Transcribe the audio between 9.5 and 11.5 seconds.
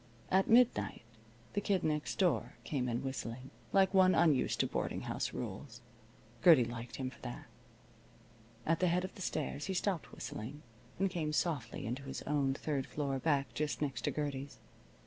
he stopped whistling and came